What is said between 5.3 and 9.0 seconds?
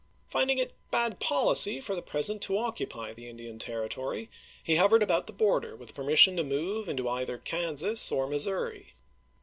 border with per mission to move into either Kansas or Missouri.